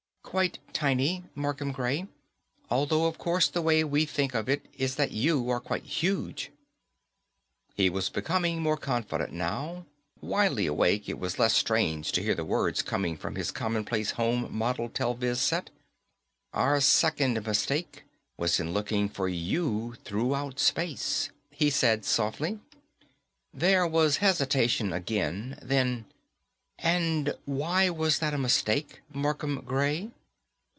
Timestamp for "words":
12.45-12.81